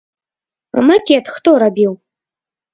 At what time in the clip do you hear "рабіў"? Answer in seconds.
1.67-1.93